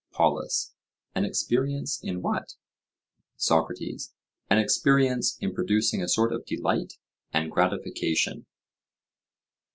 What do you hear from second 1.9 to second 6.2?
in what? SOCRATES: An experience in producing a